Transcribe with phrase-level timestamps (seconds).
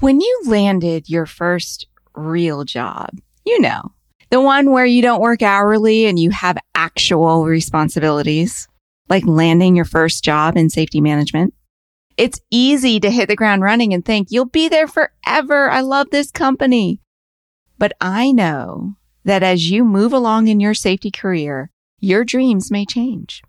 [0.00, 3.10] When you landed your first real job,
[3.46, 3.92] you know,
[4.30, 8.66] the one where you don't work hourly and you have actual responsibilities,
[9.08, 11.54] like landing your first job in safety management.
[12.16, 15.70] It's easy to hit the ground running and think you'll be there forever.
[15.70, 17.00] I love this company.
[17.78, 21.70] But I know that as you move along in your safety career,
[22.00, 23.42] your dreams may change.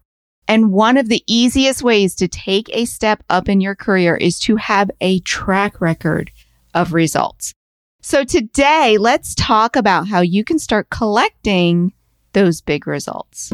[0.47, 4.39] And one of the easiest ways to take a step up in your career is
[4.41, 6.31] to have a track record
[6.75, 7.53] of results.
[8.01, 11.93] So today, let's talk about how you can start collecting
[12.33, 13.51] those big results.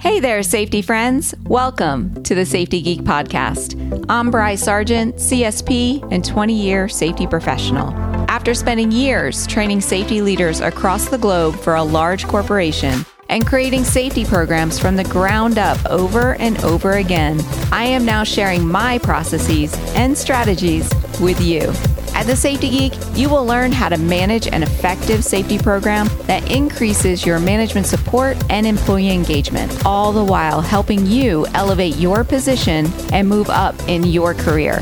[0.00, 1.34] Hey there, safety friends.
[1.42, 4.04] Welcome to the Safety Geek Podcast.
[4.08, 7.92] I'm Bry Sargent, CSP and 20 year safety professional.
[8.30, 13.84] After spending years training safety leaders across the globe for a large corporation, and creating
[13.84, 18.98] safety programs from the ground up over and over again, I am now sharing my
[18.98, 21.72] processes and strategies with you.
[22.14, 26.50] At The Safety Geek, you will learn how to manage an effective safety program that
[26.50, 32.86] increases your management support and employee engagement, all the while helping you elevate your position
[33.12, 34.80] and move up in your career.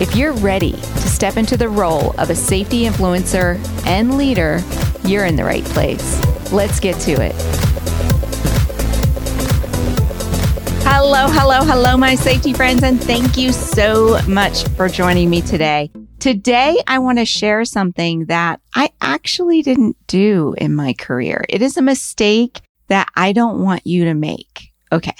[0.00, 4.62] If you're ready to step into the role of a safety influencer and leader,
[5.04, 6.18] you're in the right place.
[6.52, 7.57] Let's get to it.
[11.00, 15.92] Hello, hello, hello, my safety friends, and thank you so much for joining me today.
[16.18, 21.44] Today, I want to share something that I actually didn't do in my career.
[21.48, 24.72] It is a mistake that I don't want you to make.
[24.90, 25.14] Okay.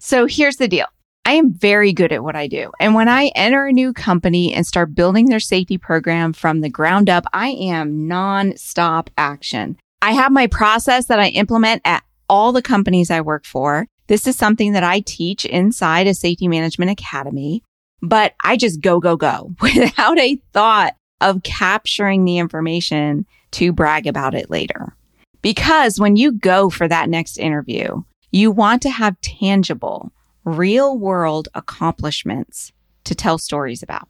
[0.00, 0.86] So here's the deal.
[1.24, 2.72] I am very good at what I do.
[2.80, 6.70] And when I enter a new company and start building their safety program from the
[6.70, 9.78] ground up, I am nonstop action.
[10.02, 13.86] I have my process that I implement at all the companies I work for.
[14.08, 17.62] This is something that I teach inside a safety management academy
[18.02, 24.06] but I just go, go, go without a thought of capturing the information to brag
[24.06, 24.94] about it later.
[25.42, 30.12] Because when you go for that next interview, you want to have tangible,
[30.44, 32.72] real world accomplishments
[33.04, 34.08] to tell stories about.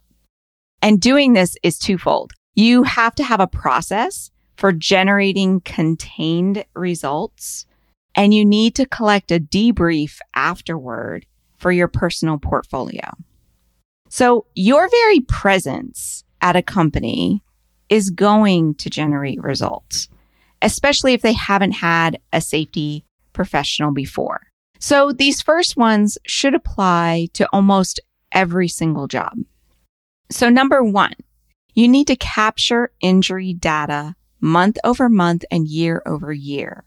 [0.83, 2.33] And doing this is twofold.
[2.55, 7.67] You have to have a process for generating contained results,
[8.19, 11.25] and you need to collect a debrief afterward
[11.56, 13.15] for your personal portfolio.
[14.09, 17.45] So your very presence at a company
[17.89, 20.09] is going to generate results,
[20.61, 24.49] especially if they haven't had a safety professional before.
[24.81, 28.00] So these first ones should apply to almost
[28.33, 29.39] every single job.
[30.29, 31.15] So number one,
[31.73, 36.85] you need to capture injury data month over month and year over year.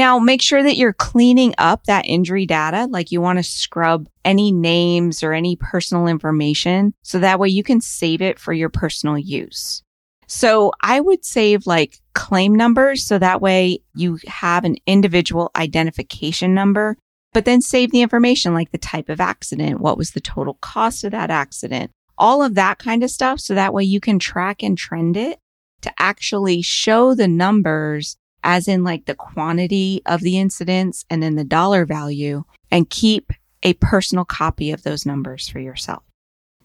[0.00, 2.88] Now, make sure that you're cleaning up that injury data.
[2.90, 6.94] Like you want to scrub any names or any personal information.
[7.02, 9.82] So that way you can save it for your personal use.
[10.26, 13.04] So I would save like claim numbers.
[13.04, 16.96] So that way you have an individual identification number,
[17.34, 19.80] but then save the information like the type of accident.
[19.80, 21.90] What was the total cost of that accident?
[22.16, 23.38] All of that kind of stuff.
[23.38, 25.38] So that way you can track and trend it
[25.82, 31.36] to actually show the numbers as in like the quantity of the incidents and then
[31.36, 36.02] the dollar value and keep a personal copy of those numbers for yourself.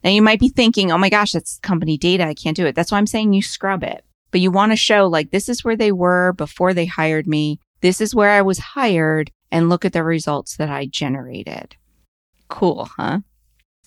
[0.03, 2.25] Now you might be thinking, oh my gosh, that's company data.
[2.25, 2.75] I can't do it.
[2.75, 4.06] That's why I'm saying you scrub it.
[4.31, 7.59] But you want to show like this is where they were before they hired me.
[7.81, 11.75] This is where I was hired and look at the results that I generated.
[12.50, 13.19] Cool, huh?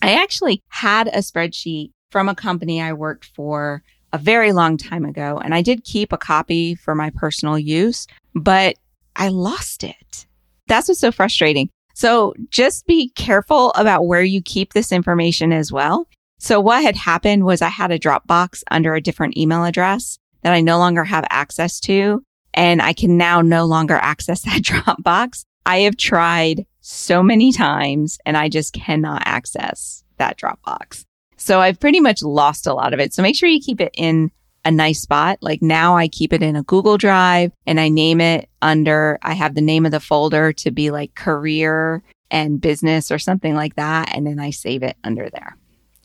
[0.01, 3.83] I actually had a spreadsheet from a company I worked for
[4.13, 5.39] a very long time ago.
[5.43, 8.75] And I did keep a copy for my personal use, but
[9.15, 10.25] I lost it.
[10.67, 11.69] That's what's so frustrating.
[11.93, 16.07] So just be careful about where you keep this information as well.
[16.39, 20.53] So what had happened was I had a Dropbox under a different email address that
[20.53, 22.23] I no longer have access to.
[22.53, 25.43] And I can now no longer access that Dropbox.
[25.65, 31.03] I have tried so many times and I just cannot access that Dropbox.
[31.39, 33.13] So I've pretty much lost a lot of it.
[33.13, 34.31] So make sure you keep it in
[34.65, 35.39] a nice spot.
[35.41, 39.33] Like now I keep it in a Google Drive and I name it under, I
[39.33, 43.75] have the name of the folder to be like career and business or something like
[43.75, 44.13] that.
[44.13, 45.57] And then I save it under there.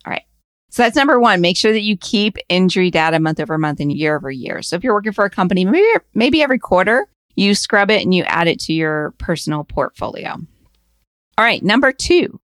[0.07, 0.23] All right.
[0.71, 1.41] So that's number one.
[1.41, 4.63] Make sure that you keep injury data month over month and year over year.
[4.63, 8.15] So if you're working for a company, maybe, maybe every quarter you scrub it and
[8.15, 10.31] you add it to your personal portfolio.
[10.31, 11.63] All right.
[11.63, 12.41] Number two,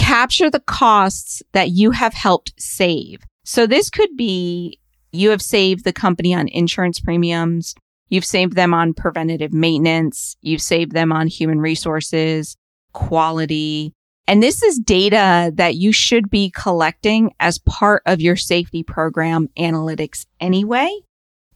[0.00, 3.22] capture the costs that you have helped save.
[3.44, 4.80] So this could be
[5.12, 7.74] you have saved the company on insurance premiums.
[8.08, 10.36] You've saved them on preventative maintenance.
[10.40, 12.56] You've saved them on human resources,
[12.92, 13.92] quality,
[14.26, 19.48] And this is data that you should be collecting as part of your safety program
[19.58, 20.88] analytics anyway.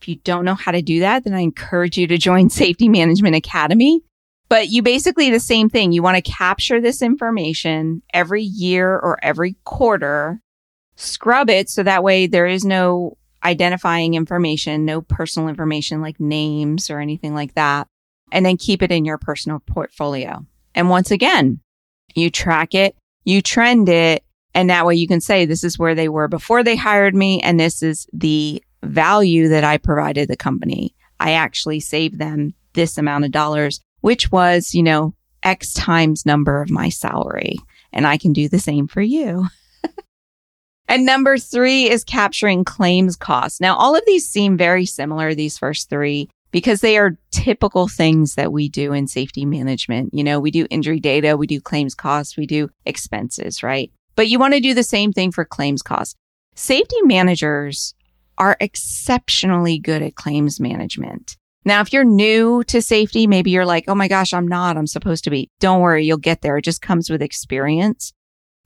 [0.01, 2.89] If you don't know how to do that, then I encourage you to join Safety
[2.89, 4.03] Management Academy.
[4.49, 5.93] But you basically the same thing.
[5.93, 10.41] You want to capture this information every year or every quarter,
[10.97, 16.91] scrub it so that way there is no identifying information, no personal information like names
[16.91, 17.89] or anything like that,
[18.33, 20.47] and then keep it in your personal portfolio.
[20.75, 21.61] And once again,
[22.15, 24.25] you track it, you trend it,
[24.55, 27.41] and that way you can say, this is where they were before they hired me.
[27.41, 30.95] And this is the value that I provided the company.
[31.19, 36.61] I actually saved them this amount of dollars, which was, you know, X times number
[36.61, 37.57] of my salary.
[37.91, 39.47] And I can do the same for you.
[40.89, 43.63] and number three is capturing claims costs.
[43.63, 48.35] Now, all of these seem very similar, these first three because they are typical things
[48.35, 50.13] that we do in safety management.
[50.13, 53.91] You know, we do injury data, we do claims costs, we do expenses, right?
[54.17, 56.15] But you want to do the same thing for claims costs.
[56.55, 57.95] Safety managers
[58.37, 61.39] are exceptionally good at claims management.
[61.65, 64.77] Now, if you're new to safety, maybe you're like, Oh my gosh, I'm not.
[64.77, 65.51] I'm supposed to be.
[65.61, 66.05] Don't worry.
[66.05, 66.57] You'll get there.
[66.57, 68.13] It just comes with experience.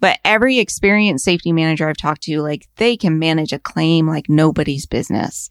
[0.00, 4.28] But every experienced safety manager I've talked to, like they can manage a claim like
[4.28, 5.50] nobody's business.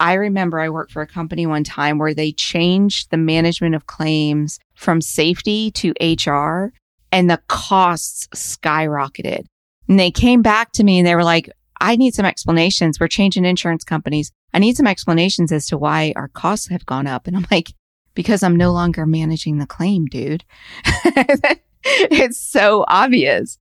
[0.00, 3.86] I remember I worked for a company one time where they changed the management of
[3.86, 6.72] claims from safety to HR
[7.12, 9.44] and the costs skyrocketed.
[9.88, 11.50] And they came back to me and they were like,
[11.82, 13.00] I need some explanations.
[13.00, 14.30] We're changing insurance companies.
[14.54, 17.26] I need some explanations as to why our costs have gone up.
[17.26, 17.74] And I'm like,
[18.14, 20.44] because I'm no longer managing the claim, dude.
[20.84, 23.58] it's so obvious.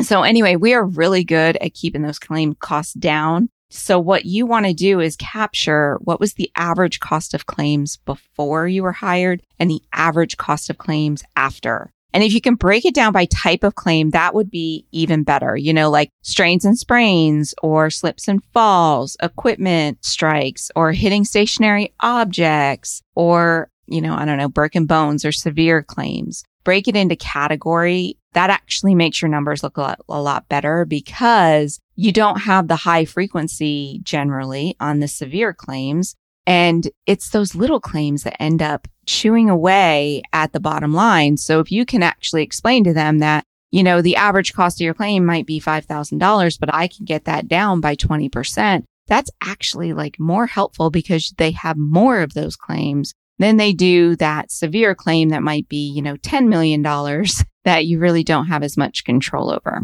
[0.00, 3.50] So anyway, we are really good at keeping those claim costs down.
[3.68, 7.98] So what you want to do is capture what was the average cost of claims
[7.98, 11.92] before you were hired and the average cost of claims after.
[12.12, 15.22] And if you can break it down by type of claim, that would be even
[15.22, 15.56] better.
[15.56, 21.92] You know, like strains and sprains or slips and falls, equipment strikes or hitting stationary
[22.00, 26.42] objects or, you know, I don't know, broken bones or severe claims.
[26.64, 28.16] Break it into category.
[28.32, 32.68] That actually makes your numbers look a lot, a lot better because you don't have
[32.68, 36.16] the high frequency generally on the severe claims.
[36.46, 41.36] And it's those little claims that end up chewing away at the bottom line.
[41.36, 44.84] So if you can actually explain to them that, you know, the average cost of
[44.84, 48.84] your claim might be $5,000, but I can get that down by 20%.
[49.06, 54.16] That's actually like more helpful because they have more of those claims than they do
[54.16, 56.82] that severe claim that might be, you know, $10 million
[57.64, 59.82] that you really don't have as much control over.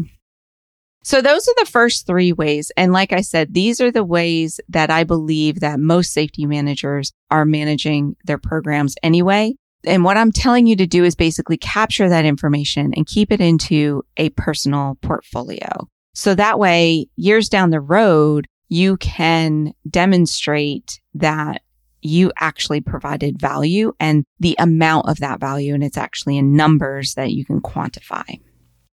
[1.07, 2.69] So those are the first three ways.
[2.75, 7.13] And like I said, these are the ways that I believe that most safety managers
[7.31, 9.53] are managing their programs anyway.
[9.85, 13.39] And what I'm telling you to do is basically capture that information and keep it
[13.39, 15.87] into a personal portfolio.
[16.13, 21.61] So that way, years down the road, you can demonstrate that
[22.01, 25.73] you actually provided value and the amount of that value.
[25.73, 28.41] And it's actually in numbers that you can quantify,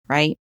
[0.08, 0.40] right?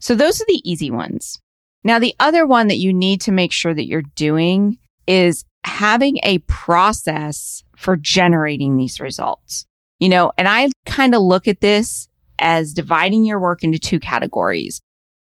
[0.00, 1.40] So those are the easy ones.
[1.84, 6.18] Now, the other one that you need to make sure that you're doing is having
[6.22, 9.66] a process for generating these results.
[9.98, 12.08] You know, and I kind of look at this
[12.38, 14.80] as dividing your work into two categories.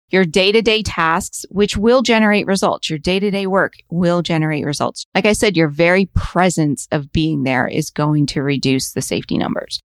[0.09, 2.89] Your day to day tasks, which will generate results.
[2.89, 5.05] Your day to day work will generate results.
[5.15, 9.37] Like I said, your very presence of being there is going to reduce the safety
[9.37, 9.81] numbers.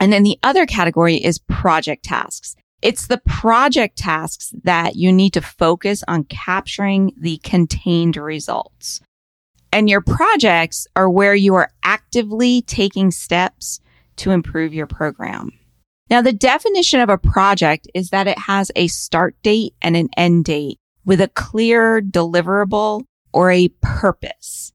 [0.00, 2.56] And then the other category is project tasks.
[2.82, 9.00] It's the project tasks that you need to focus on capturing the contained results.
[9.72, 13.80] And your projects are where you are actively taking steps
[14.16, 15.52] to improve your program.
[16.10, 20.10] Now, the definition of a project is that it has a start date and an
[20.16, 24.72] end date with a clear deliverable or a purpose.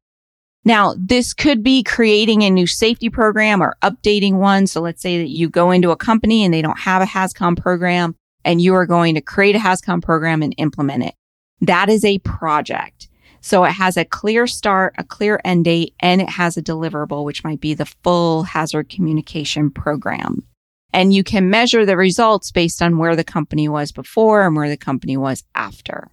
[0.68, 4.68] Now, this could be creating a new safety program or updating one.
[4.68, 7.56] So let's say that you go into a company and they don't have a HAZCOM
[7.56, 11.14] program and you are going to create a HAZCOM program and implement it.
[11.62, 13.08] That is a project.
[13.40, 17.24] So it has a clear start, a clear end date, and it has a deliverable,
[17.24, 20.46] which might be the full hazard communication program.
[20.92, 24.68] And you can measure the results based on where the company was before and where
[24.68, 26.10] the company was after.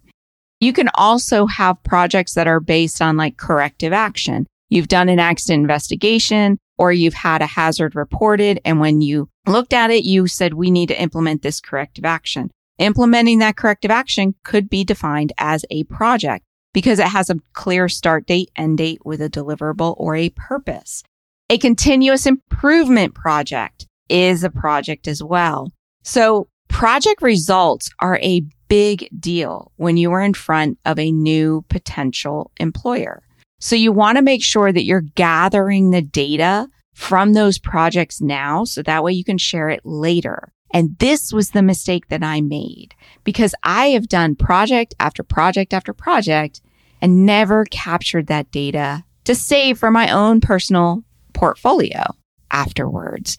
[0.59, 4.47] You can also have projects that are based on like corrective action.
[4.69, 8.59] You've done an accident investigation or you've had a hazard reported.
[8.65, 12.51] And when you looked at it, you said, we need to implement this corrective action.
[12.77, 16.43] Implementing that corrective action could be defined as a project
[16.73, 21.03] because it has a clear start date, end date with a deliverable or a purpose.
[21.49, 25.71] A continuous improvement project is a project as well.
[26.03, 31.63] So project results are a big deal when you are in front of a new
[31.69, 33.21] potential employer.
[33.59, 38.63] So you want to make sure that you're gathering the data from those projects now.
[38.63, 40.51] So that way you can share it later.
[40.73, 45.73] And this was the mistake that I made because I have done project after project
[45.73, 46.61] after project
[47.01, 51.03] and never captured that data to save for my own personal
[51.33, 52.03] portfolio
[52.51, 53.37] afterwards.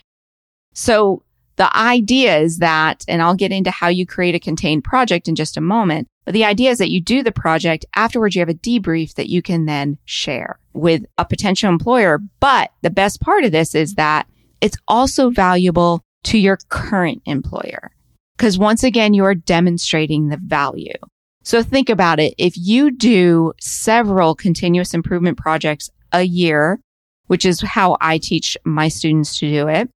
[0.72, 1.22] So
[1.56, 5.34] the idea is that, and I'll get into how you create a contained project in
[5.34, 8.48] just a moment, but the idea is that you do the project afterwards, you have
[8.48, 12.20] a debrief that you can then share with a potential employer.
[12.40, 14.26] But the best part of this is that
[14.60, 17.90] it's also valuable to your current employer.
[18.36, 20.92] Because once again, you are demonstrating the value.
[21.42, 22.34] So think about it.
[22.36, 26.80] If you do several continuous improvement projects a year,
[27.28, 29.88] which is how I teach my students to do it,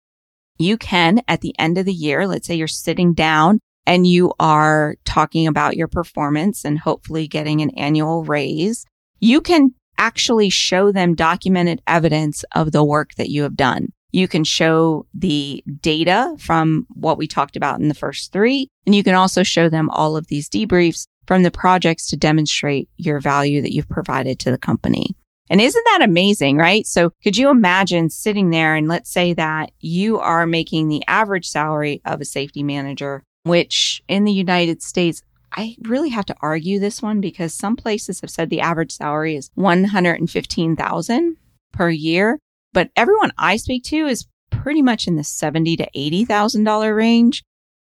[0.59, 4.33] you can at the end of the year, let's say you're sitting down and you
[4.39, 8.85] are talking about your performance and hopefully getting an annual raise,
[9.19, 13.91] you can actually show them documented evidence of the work that you have done.
[14.11, 18.95] You can show the data from what we talked about in the first three, and
[18.95, 23.19] you can also show them all of these debriefs from the projects to demonstrate your
[23.19, 25.15] value that you've provided to the company.
[25.49, 26.85] And isn't that amazing, right?
[26.85, 31.47] So could you imagine sitting there and let's say that you are making the average
[31.47, 36.79] salary of a safety manager, which in the United States, I really have to argue
[36.79, 41.37] this one because some places have said the average salary is 115,000
[41.71, 42.39] per year,
[42.71, 47.43] but everyone I speak to is pretty much in the 70 to $80,000 range.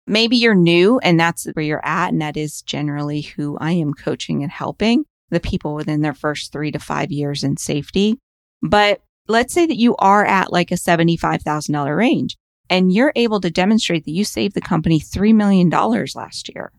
[0.07, 2.11] Maybe you're new and that's where you're at.
[2.11, 6.51] And that is generally who I am coaching and helping the people within their first
[6.51, 8.19] three to five years in safety.
[8.61, 12.37] But let's say that you are at like a $75,000 range
[12.69, 16.71] and you're able to demonstrate that you saved the company $3 million last year.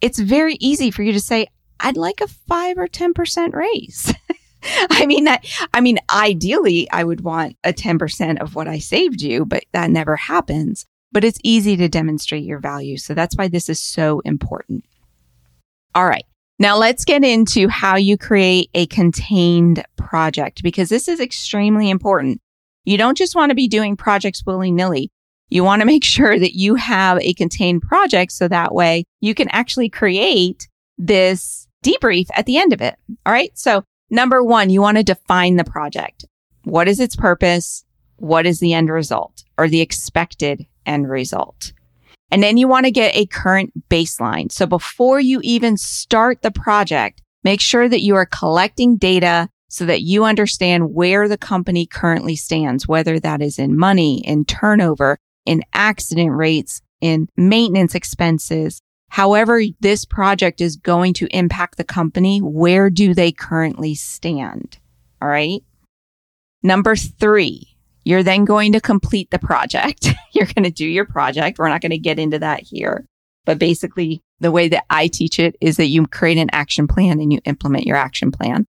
[0.00, 1.46] It's very easy for you to say,
[1.80, 4.12] I'd like a five or 10% raise.
[4.90, 9.22] I mean, that, I mean, ideally, I would want a 10% of what I saved
[9.22, 10.86] you, but that never happens.
[11.12, 12.96] But it's easy to demonstrate your value.
[12.96, 14.84] So that's why this is so important.
[15.94, 16.24] All right.
[16.58, 22.40] Now let's get into how you create a contained project because this is extremely important.
[22.84, 25.10] You don't just want to be doing projects willy nilly.
[25.50, 29.34] You want to make sure that you have a contained project so that way you
[29.34, 32.96] can actually create this debrief at the end of it.
[33.26, 33.56] All right.
[33.58, 36.24] So number one, you want to define the project.
[36.64, 37.84] What is its purpose?
[38.16, 41.72] What is the end result or the expected end result?
[42.30, 44.50] And then you want to get a current baseline.
[44.50, 49.86] So before you even start the project, make sure that you are collecting data so
[49.86, 55.18] that you understand where the company currently stands, whether that is in money, in turnover,
[55.44, 58.80] in accident rates, in maintenance expenses.
[59.10, 62.40] However, this project is going to impact the company.
[62.40, 64.78] Where do they currently stand?
[65.22, 65.62] All right.
[66.62, 67.75] Number three,
[68.06, 70.14] you're then going to complete the project.
[70.32, 71.58] You're going to do your project.
[71.58, 73.04] We're not going to get into that here.
[73.44, 77.20] But basically, the way that I teach it is that you create an action plan
[77.20, 78.64] and you implement your action plan.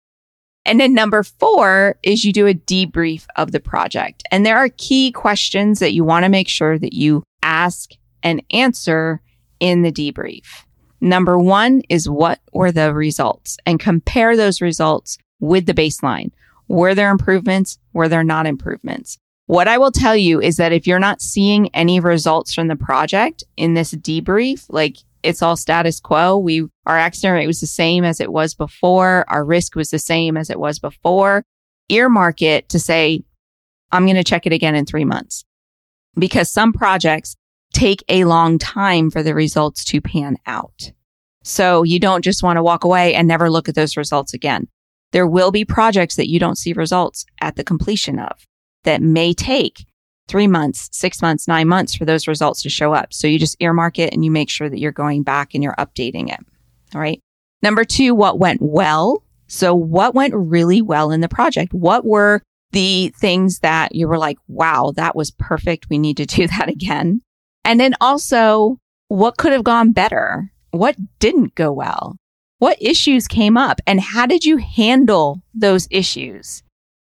[0.65, 4.23] And then number four is you do a debrief of the project.
[4.31, 7.91] And there are key questions that you want to make sure that you ask
[8.23, 9.21] and answer
[9.61, 10.65] in the debrief.
[11.03, 16.31] Number one is what were the results and compare those results with the baseline.
[16.69, 17.79] Were there improvements?
[17.93, 19.19] Were there not improvements?
[19.47, 22.77] What I will tell you is that if you're not seeing any results from the
[22.77, 26.37] project in this debrief, like it's all status quo.
[26.37, 29.25] We, our accident rate was the same as it was before.
[29.29, 31.45] Our risk was the same as it was before.
[31.89, 33.23] Earmark it to say,
[33.93, 35.45] I'm going to check it again in three months
[36.19, 37.37] because some projects
[37.73, 40.93] take a long time for the results to pan out.
[41.45, 44.67] So you don't just want to walk away and never look at those results again.
[45.13, 48.47] There will be projects that you don't see results at the completion of
[48.87, 49.85] that may take
[50.29, 53.13] three months, six months, nine months for those results to show up.
[53.13, 55.75] So you just earmark it and you make sure that you're going back and you're
[55.75, 56.41] updating it.
[56.95, 57.21] All right.
[57.63, 59.23] Number two, what went well?
[59.49, 61.73] So what went really well in the project?
[61.73, 65.87] What were the things that you were like, wow, that was perfect.
[65.89, 67.23] We need to do that again.
[67.65, 68.79] And then also,
[69.09, 70.51] what could have gone better?
[70.71, 72.17] What didn't go well?
[72.59, 76.63] What issues came up and how did you handle those issues?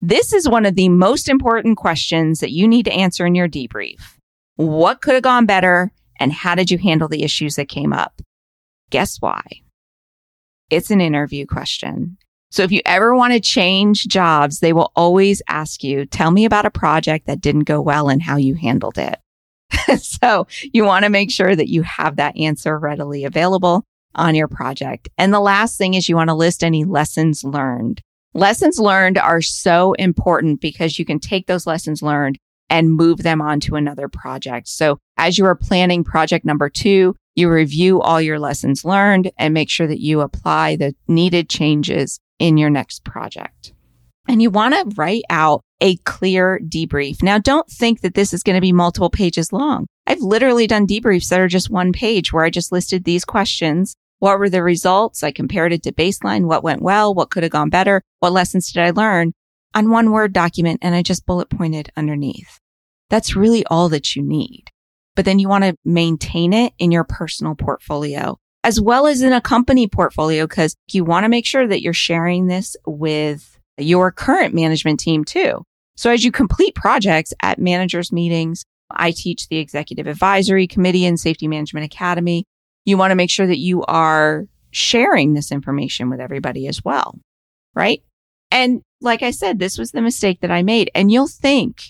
[0.02, 3.50] This is one of the most important questions that you need to answer in your
[3.50, 4.18] debrief.
[4.56, 8.22] What could have gone better and how did you handle the issues that came up?
[8.92, 9.42] Guess why?
[10.70, 12.18] It's an interview question.
[12.52, 16.46] So if you ever want to change jobs, they will always ask you, tell me
[16.46, 19.20] about a project that didn't go well and how you handled it.
[20.02, 23.84] so you want to make sure that you have that answer readily available
[24.16, 25.10] on your project.
[25.18, 28.02] And the last thing is you want to list any lessons learned.
[28.34, 32.38] Lessons learned are so important because you can take those lessons learned
[32.70, 34.68] and move them on to another project.
[34.68, 39.54] So as you are planning project number two, you review all your lessons learned and
[39.54, 43.74] make sure that you apply the needed changes in your next project.
[44.28, 47.24] And you want to write out a clear debrief.
[47.24, 49.88] Now, don't think that this is going to be multiple pages long.
[50.06, 53.96] I've literally done debriefs that are just one page where I just listed these questions.
[54.20, 55.24] What were the results?
[55.24, 56.46] I compared it to baseline.
[56.46, 57.14] What went well?
[57.14, 58.02] What could have gone better?
[58.20, 59.34] What lessons did I learn
[59.74, 60.80] on one word document?
[60.82, 62.60] And I just bullet pointed underneath.
[63.10, 64.66] That's really all that you need.
[65.16, 69.32] But then you want to maintain it in your personal portfolio as well as in
[69.32, 74.12] a company portfolio because you want to make sure that you're sharing this with your
[74.12, 75.64] current management team too.
[75.96, 81.18] So as you complete projects at managers meetings, I teach the executive advisory committee and
[81.18, 82.44] safety management academy.
[82.88, 87.20] You want to make sure that you are sharing this information with everybody as well.
[87.76, 88.02] Right.
[88.50, 90.90] And like I said, this was the mistake that I made.
[90.96, 91.82] And you'll think,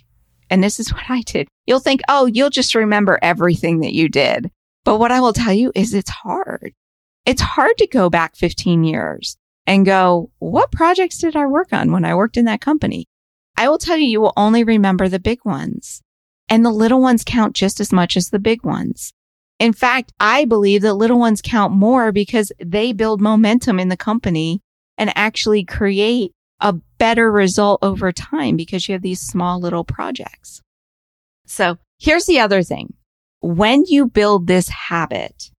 [0.50, 1.48] and this is what I did.
[1.68, 4.50] You'll think, oh, you'll just remember everything that you did.
[4.86, 6.74] But what I will tell you is it's hard.
[7.28, 9.38] It's hard to go back 15 years
[9.68, 13.06] and go, what projects did I work on when I worked in that company?
[13.56, 16.02] I will tell you, you will only remember the big ones
[16.50, 19.14] and the little ones count just as much as the big ones.
[19.60, 23.98] In fact, I believe that little ones count more because they build momentum in the
[23.98, 24.62] company
[24.98, 30.62] and actually create a better result over time because you have these small little projects.
[31.46, 32.94] So here's the other thing.
[33.40, 35.52] When you build this habit,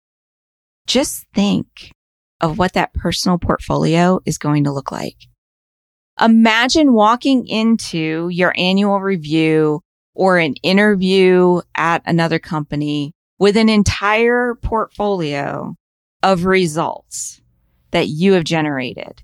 [0.86, 1.92] just think
[2.40, 5.16] of what that personal portfolio is going to look like.
[6.20, 9.80] Imagine walking into your annual review
[10.14, 15.74] or an interview at another company with an entire portfolio
[16.22, 17.40] of results
[17.90, 19.22] that you have generated.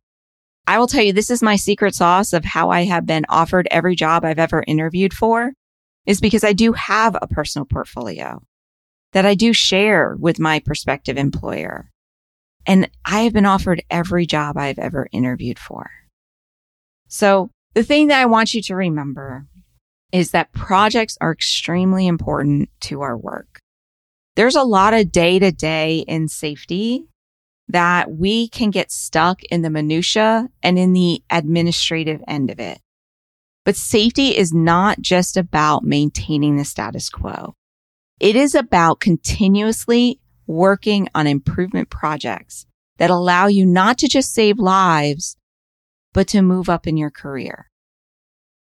[0.67, 3.69] I will tell you, this is my secret sauce of how I have been offered
[3.71, 5.53] every job I've ever interviewed for
[6.07, 8.43] is because I do have a personal portfolio
[9.13, 11.91] that I do share with my prospective employer.
[12.67, 15.91] And I have been offered every job I've ever interviewed for.
[17.09, 19.47] So the thing that I want you to remember
[20.13, 23.61] is that projects are extremely important to our work.
[24.37, 27.07] There's a lot of day to day in safety
[27.69, 32.81] that we can get stuck in the minutia and in the administrative end of it.
[33.65, 37.55] But safety is not just about maintaining the status quo.
[38.21, 42.67] It is about continuously working on improvement projects
[42.99, 45.37] that allow you not to just save lives,
[46.13, 47.71] but to move up in your career.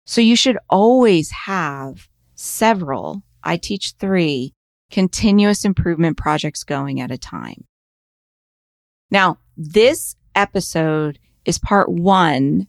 [0.05, 4.53] So you should always have several, I teach three
[4.91, 7.65] continuous improvement projects going at a time.
[9.11, 12.67] Now, this episode is part one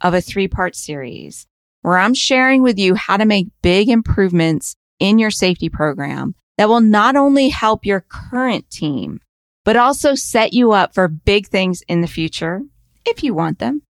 [0.00, 1.46] of a three part series
[1.82, 6.68] where I'm sharing with you how to make big improvements in your safety program that
[6.68, 9.20] will not only help your current team,
[9.64, 12.62] but also set you up for big things in the future
[13.04, 13.82] if you want them.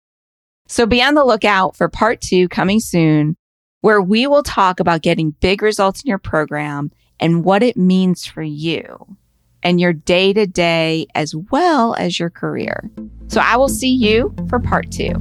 [0.68, 3.36] So be on the lookout for part two coming soon,
[3.80, 8.26] where we will talk about getting big results in your program and what it means
[8.26, 9.16] for you
[9.62, 12.90] and your day to day as well as your career.
[13.28, 15.12] So I will see you for part two.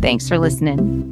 [0.00, 1.10] Thanks for listening.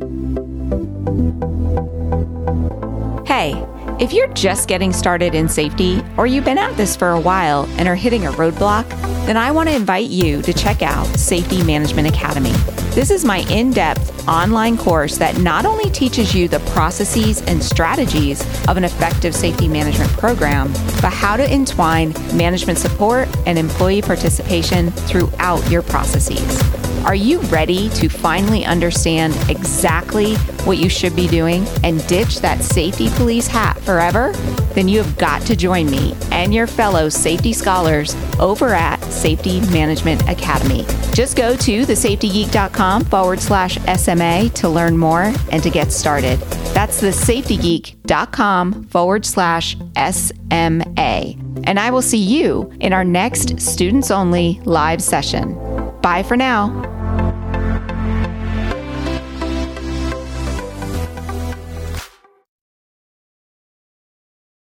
[3.26, 3.52] Hey,
[4.00, 7.66] if you're just getting started in safety or you've been at this for a while
[7.78, 8.88] and are hitting a roadblock,
[9.26, 12.52] then I want to invite you to check out Safety Management Academy.
[12.94, 17.62] This is my in depth online course that not only teaches you the processes and
[17.62, 24.02] strategies of an effective safety management program, but how to entwine management support and employee
[24.02, 26.91] participation throughout your processes.
[27.04, 32.62] Are you ready to finally understand exactly what you should be doing and ditch that
[32.62, 34.32] safety police hat forever?
[34.74, 39.60] Then you have got to join me and your fellow safety scholars over at Safety
[39.72, 40.84] Management Academy.
[41.12, 46.38] Just go to thesafetygeek.com forward slash SMA to learn more and to get started.
[46.72, 51.34] That's thesafetygeek.com forward slash SMA.
[51.64, 55.54] And I will see you in our next students only live session.
[56.00, 56.91] Bye for now.